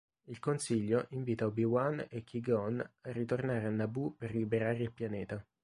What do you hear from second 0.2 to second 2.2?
Il Consiglio invita Obi-Wan